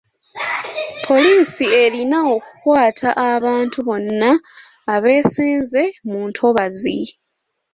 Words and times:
Poliisi 1.05 1.65
erina 1.83 2.17
okukwata 2.35 3.09
abantu 3.31 3.77
bonna 3.87 4.31
abeesenza 4.93 5.81
mu 6.09 6.19
ntobazi. 6.29 6.99